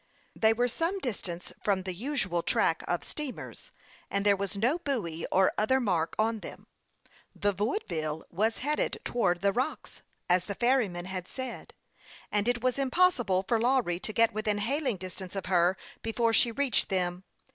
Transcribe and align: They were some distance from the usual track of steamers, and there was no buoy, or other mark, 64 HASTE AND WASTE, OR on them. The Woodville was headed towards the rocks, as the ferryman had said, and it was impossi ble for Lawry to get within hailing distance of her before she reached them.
They 0.35 0.51
were 0.51 0.67
some 0.67 0.97
distance 0.97 1.53
from 1.61 1.83
the 1.83 1.93
usual 1.93 2.41
track 2.41 2.81
of 2.87 3.03
steamers, 3.03 3.69
and 4.09 4.25
there 4.25 4.35
was 4.35 4.57
no 4.57 4.79
buoy, 4.79 5.27
or 5.31 5.51
other 5.59 5.79
mark, 5.79 6.13
64 6.17 6.25
HASTE 6.25 6.33
AND 6.33 6.43
WASTE, 6.43 6.49
OR 6.49 6.53
on 6.55 6.57
them. 6.57 6.67
The 7.55 7.63
Woodville 7.63 8.25
was 8.31 8.57
headed 8.57 8.99
towards 9.05 9.41
the 9.41 9.51
rocks, 9.53 10.01
as 10.27 10.45
the 10.45 10.55
ferryman 10.55 11.05
had 11.05 11.27
said, 11.27 11.75
and 12.31 12.47
it 12.47 12.63
was 12.63 12.77
impossi 12.77 13.23
ble 13.27 13.43
for 13.43 13.59
Lawry 13.59 13.99
to 13.99 14.11
get 14.11 14.33
within 14.33 14.57
hailing 14.57 14.97
distance 14.97 15.35
of 15.35 15.45
her 15.45 15.77
before 16.01 16.33
she 16.33 16.51
reached 16.51 16.89
them. 16.89 17.23